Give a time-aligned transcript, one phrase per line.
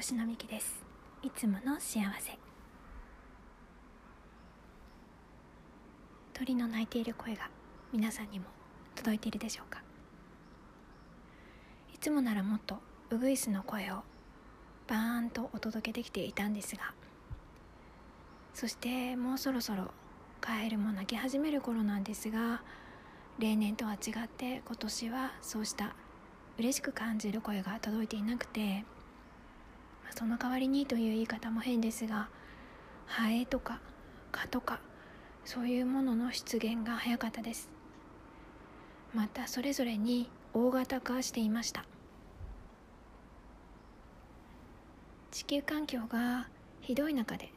[0.00, 0.82] 吉野美希です。
[1.22, 2.38] いつもの幸せ。
[6.32, 7.50] 鳥の鳴いている声が
[7.92, 8.46] 皆さんにも
[8.94, 9.82] 届いているでしょうか。
[11.94, 12.78] いつもならもっと
[13.10, 13.96] ウグイスの声を
[14.88, 16.94] バーンとお届けできていたんですが
[18.54, 19.90] そしてもうそろそろ
[20.40, 22.62] カエルも鳴き始める頃なんですが
[23.38, 25.94] 例年とは違って今年はそうした
[26.58, 28.86] 嬉しく感じる声が届いていなくて
[30.14, 32.28] その代わりにという言い方も変ですが
[33.06, 33.80] ハエとか
[34.32, 34.80] 蚊とか
[35.44, 37.68] そういうものの出現が早かったです。
[39.14, 41.84] またそれぞれに大型化していました。
[45.32, 46.48] 地球環境が
[46.80, 47.52] ひどい中で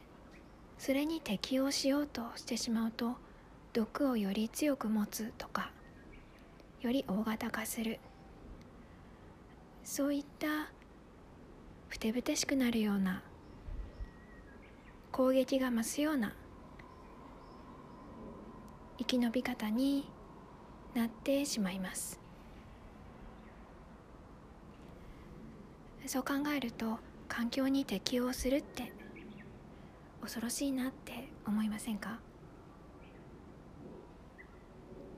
[0.78, 3.16] それに適応しようとしてしまうと
[3.72, 5.70] 毒をより強く持つとか
[6.80, 7.98] より大型化する。
[9.84, 10.72] そういった
[11.88, 13.22] ふてぶてしくなるような
[15.12, 16.34] 攻撃が増すような
[18.98, 20.08] 生き延び方に
[20.94, 22.20] なってしまいます。
[26.06, 28.92] そう考えると環境に適応するって
[30.20, 32.18] 恐ろしいなって思いませんか？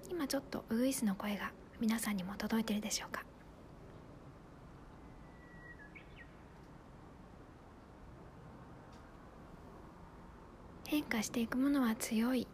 [0.08, 1.50] 今ちょっとウグイスの声が
[1.80, 3.25] 皆さんにも届いてるでしょうか？
[10.86, 12.46] 変化していくものは強い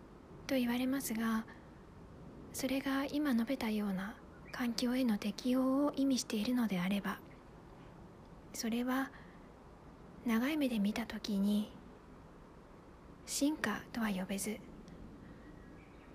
[0.47, 1.45] と言われますが
[2.53, 4.15] それが今述べたような
[4.53, 7.19] 環境への適応を意味しているのであれば
[8.53, 9.11] それは
[10.27, 11.73] 長い目で見た時に
[13.27, 14.59] 進化とは呼べず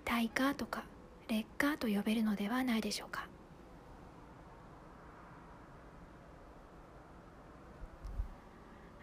[0.04, 0.84] 退化とか
[1.28, 3.28] 劣化と呼べるのではないでしょうか。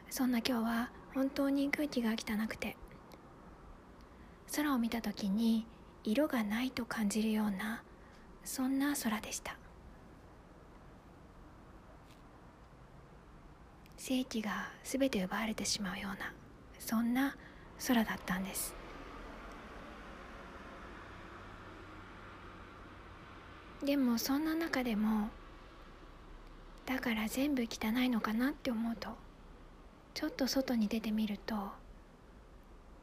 [0.09, 2.77] そんな今日は本当に空気が汚くて
[4.53, 5.65] 空を見た時に
[6.03, 7.83] 色がないと感じるような
[8.43, 9.57] そんな空でした。
[13.97, 16.31] 世紀が全て奪われてしまうような
[16.77, 17.35] そんな
[17.87, 18.75] 空だったんです。
[23.83, 25.29] でもそんな中でも
[26.85, 29.09] だから全部汚いのかなって思うと
[30.13, 31.55] ちょっと外に出てみると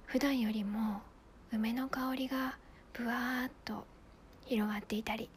[0.06, 1.02] 普段よりも
[1.54, 2.56] 梅の香りが
[2.94, 3.84] ぶわーっと
[4.46, 5.28] 広がっていたり。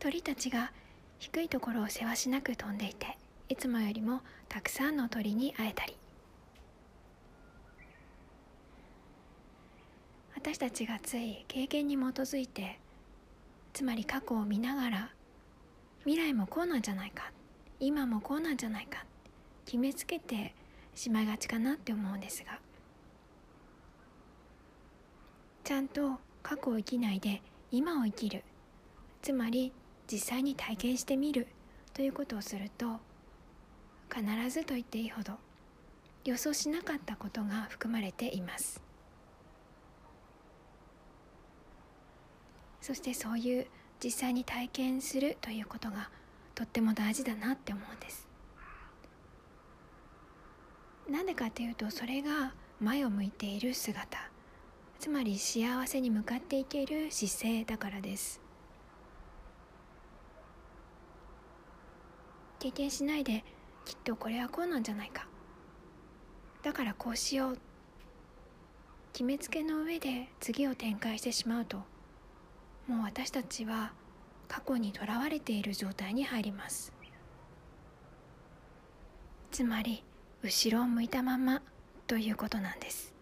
[0.00, 0.72] 鳥たちが
[1.20, 3.16] 低いところをせわしなく飛んでいて
[3.48, 5.96] いつもよりもたくさんの鳥に会えたり。
[10.34, 12.80] 私たちがつい経験に基づいて
[13.72, 15.10] つまり過去を見ながら
[16.00, 17.30] 未来もこうなんじゃないか
[17.78, 19.04] 今もこうなんじゃないか
[19.66, 20.52] 決めつけて
[20.94, 22.58] しまいがちかなって思うんですが。
[25.64, 28.44] ちゃんと過去を生きないで今を生きる。
[29.22, 29.72] つまり
[30.10, 31.46] 実際に体験してみる。
[31.94, 33.00] ということをすると
[34.10, 35.34] 必ずと言っていいほど
[36.24, 38.82] 予想しなかったことが含まれています。
[42.80, 43.66] そしてそういう
[44.02, 46.10] 実際に体験するということが
[46.54, 48.26] とっても大事だなって思うんです。
[51.12, 54.30] なんでかっていうとそれが前を向いている姿。
[54.98, 58.40] つまり幸せに向かっていける姿勢だからです。
[62.60, 63.44] 経験しないで
[63.84, 65.26] きっとこれはこうなんじゃないか。
[66.62, 67.58] だからこうしよう。
[69.12, 71.76] 決めつけの上で次を展開してしまうと。
[72.88, 73.92] もう私たちは
[74.48, 76.90] 過去にとらわれている状態に入ります。
[79.50, 80.02] つまり
[80.42, 81.62] 後ろを向いたまま
[82.08, 83.14] ということなんです。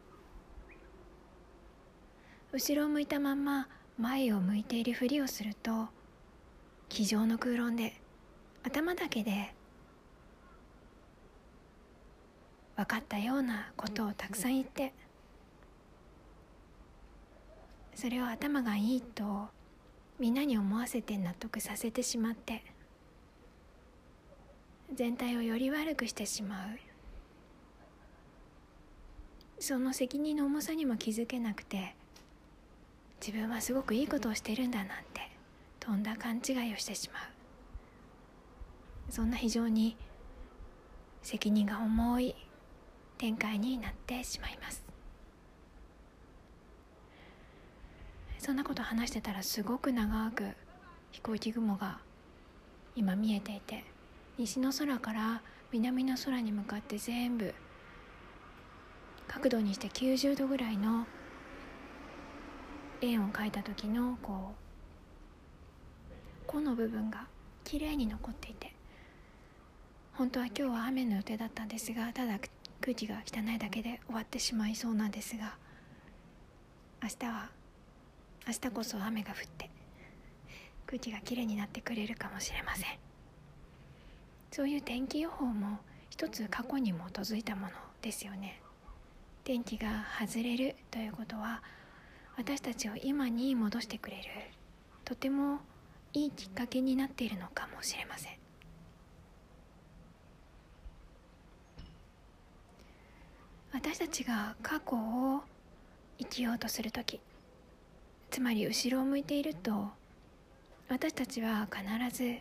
[2.53, 3.68] 後ろを向いたまま
[3.98, 5.89] 前を向いているふりをすると
[6.89, 8.00] 机上の空論で
[8.65, 9.54] 頭だけで
[12.77, 14.94] 分かったようなことをたくさん言って
[17.94, 19.48] それを頭がいいと
[20.18, 22.65] みんなに思わせて納得させてしまって
[24.92, 26.90] 全体をより悪くしてしまう。
[29.60, 31.95] その責任の重さにも気づけなくて
[33.24, 35.30] 自分はすごくいいことをしてるんだなんて
[35.78, 37.22] とんだ勘違いをしてしまう。
[39.10, 39.97] そんな非常に
[41.21, 42.34] 責任が重い
[43.18, 44.83] 展開になってしまいます。
[48.39, 50.45] そんなこと話してたらすごく長く
[51.10, 51.98] 飛行機雲が
[52.97, 53.84] 今見えていて
[54.39, 57.54] 西の空から南の空に向かって全部
[59.30, 61.06] 角度にして90度ぐらいの
[63.00, 66.15] 円を描いた時のこう
[66.48, 67.28] 弧の部分が
[67.62, 68.74] 綺麗に残っていて
[70.15, 72.41] 本当は今日は雨の予定だったんですがただ
[72.80, 75.54] 空気が汚いだけで終わってしまいそうなんですが
[77.00, 77.50] 明日は
[78.48, 79.71] 明日こそ雨が降って
[80.86, 82.86] 空気がきれいになってくれるかもしれません。
[84.50, 85.78] そういう天気予報も
[86.09, 87.72] 一つ過去に基づいたもの
[88.03, 88.60] ですよね。
[89.45, 91.63] 天気が外れるということは
[92.37, 94.22] 私たちを今に戻してくれる
[95.04, 95.60] とても
[96.13, 98.41] いいきっかけになっているのかもしれません。
[103.72, 105.42] 私たちが過去を
[106.19, 107.21] 生きようとする時
[108.31, 109.89] つまり後ろを向いていると
[110.89, 112.39] 私たちは必ず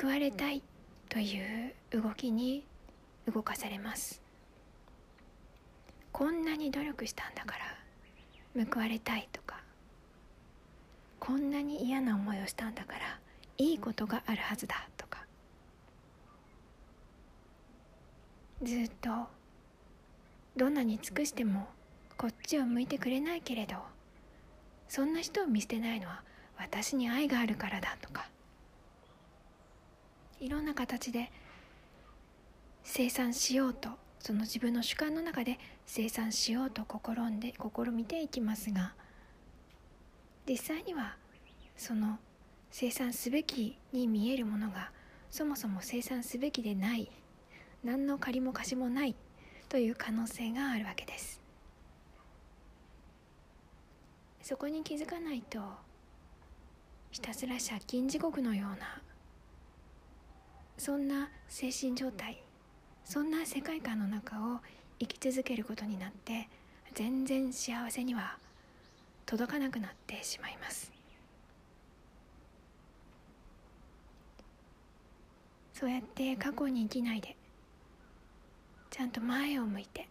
[0.00, 0.62] 報われたい
[1.08, 2.64] という動きに
[3.30, 4.22] 動かされます。
[6.12, 7.54] こんなに努力したんだか
[8.54, 9.62] ら報われたいとか
[11.18, 13.18] こんなに嫌な思いをしたんだから
[13.58, 15.24] いいことがあるはずだとか
[18.62, 19.10] ずっと
[20.56, 21.68] どんなに尽くしても
[22.16, 23.76] こっちを向いてくれないけれど
[24.88, 26.22] そんな人を見捨てないのは
[26.58, 28.28] 私に愛があるからだとか
[30.40, 31.30] いろんな形で
[32.82, 38.94] 生産しようとその自分の主観の中で生産しようと試んで試みていきますが
[40.48, 41.16] 実際には
[41.76, 42.18] その
[42.70, 44.90] 生産すべきに見えるものが
[45.30, 47.10] そもそも生産すべきでない
[47.82, 49.14] 何の借りも貸しもない
[49.68, 51.40] という可能性があるわけです。
[54.42, 55.60] そこに気づかないと
[57.12, 59.00] ひたすら借金地獄のような
[60.76, 62.42] そんな精神状態
[63.10, 64.60] そんな世界観の中を
[65.00, 66.48] 生き続けることになって
[66.94, 68.38] 全然幸せには
[69.26, 70.92] 届かなくなってしまいます。
[75.74, 77.34] そうやって過去に生きないで
[78.90, 80.06] ちゃんと前を向いて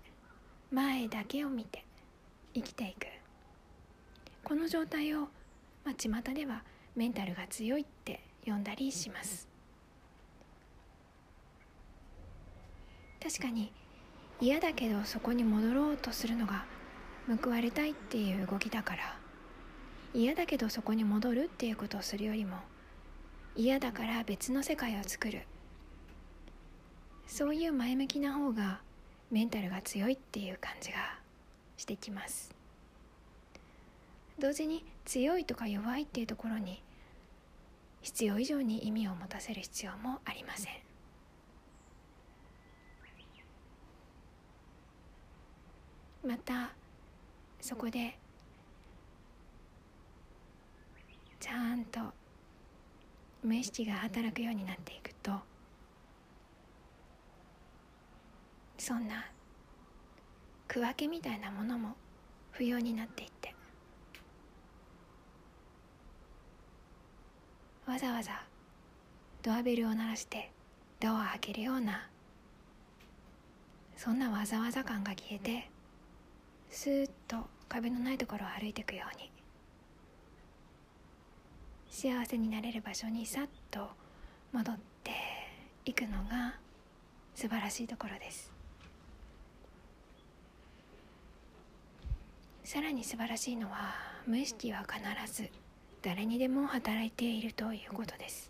[0.69, 1.85] 前だけを見て
[2.53, 3.07] 生きていく。
[4.43, 5.29] この状態を、
[5.85, 6.63] まあ、巷では
[6.97, 9.47] メンタルが強いって呼んだりします。
[13.29, 13.71] 確かに
[14.41, 16.65] 嫌だけどそこに戻ろうとするのが
[17.43, 19.19] 報われたいっていう動きだから。
[20.15, 22.57] 嫌だけどそこに戻るっていうことをするよりも
[23.55, 25.43] 嫌だから別の世界を作る。
[27.27, 28.81] そういう前向きな方が
[29.29, 30.97] メンタルが強いっていう感じが
[31.77, 32.55] してきます。
[34.39, 36.81] 同時に強いとか弱いっていうところに
[38.01, 40.88] 必要以上に意味を持たせる必要もありません。
[46.25, 46.71] また
[47.61, 48.17] そこで
[51.39, 51.99] ちゃんと
[53.41, 55.31] 無意識が働くようになっていくと
[58.77, 59.25] そんな
[60.67, 61.95] 区分けみたいなものも
[62.51, 63.55] 不要になっていって
[67.85, 68.43] わざわざ
[69.41, 70.51] ドアベルを鳴らして
[70.99, 72.09] ドアを開けるような
[73.95, 75.69] そんなわざわざ感が消えて
[76.69, 79.29] スーッと壁のないところを歩いていくように。
[81.89, 83.89] 幸せになれる場所にさっと
[84.53, 85.11] 戻って
[85.85, 86.55] いくのが
[87.35, 88.51] 素晴らしいところです。
[92.63, 93.95] さらに素晴らしいのは
[94.27, 95.49] 無意識は必ず
[96.03, 98.48] 誰にでも働いているということです。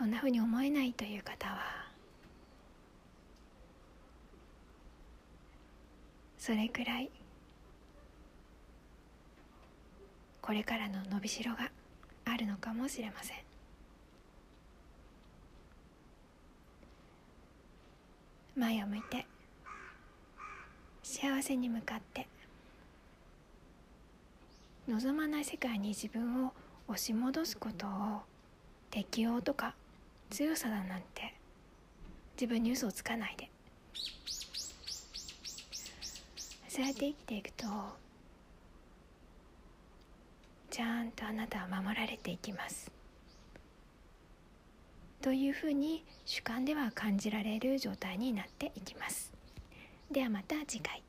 [0.00, 1.58] そんなふうに思えないという方は
[6.38, 7.10] それくらい
[10.40, 11.70] これからの伸びしろが
[12.24, 13.36] あるのかもしれません。
[18.56, 19.26] 前を向いて
[21.02, 22.26] 幸せに向かって
[24.88, 26.54] 望まない世界に自分を
[26.88, 27.90] 押し戻すことを
[28.90, 29.74] 適応とか
[30.30, 31.34] 強さだなんて。
[32.40, 33.50] 自分に嘘をつかないで。
[36.68, 37.66] そうやって生きていくと
[40.70, 42.90] ちゃんとあなたは守られていきます。
[45.20, 49.30] というふうに主観では感じられる状態になっていきます。
[50.10, 51.02] ではまた次回。